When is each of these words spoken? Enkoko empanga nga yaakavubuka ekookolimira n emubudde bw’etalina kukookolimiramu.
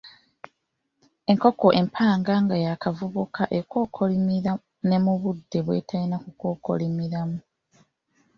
Enkoko 1.31 1.67
empanga 1.81 2.33
nga 2.43 2.55
yaakavubuka 2.65 3.43
ekookolimira 3.59 4.51
n 4.87 4.89
emubudde 4.97 5.59
bw’etalina 5.65 6.17
kukookolimiramu. 6.23 7.39